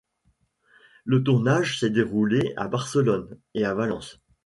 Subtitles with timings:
[1.05, 4.19] Le tournage s'est déroulé à Barcelone et Valence.